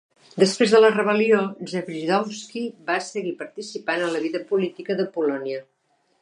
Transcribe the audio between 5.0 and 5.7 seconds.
de Polònia.